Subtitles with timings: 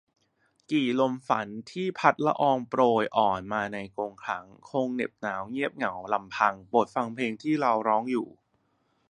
[0.71, 8.27] กี่ลมฝันที่พัดละอองโปรยอ่อนมาในกรงขัง คงเหน็บหนาวเงียบเหงาลำพัง โปรดฟังเพลงที่เราร้องอยู่